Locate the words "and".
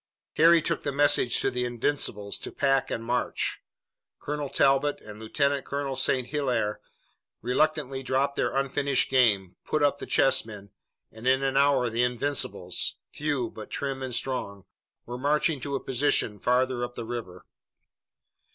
2.89-3.03, 4.99-5.19, 11.11-11.27, 14.01-14.15